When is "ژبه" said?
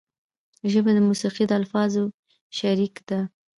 0.71-0.91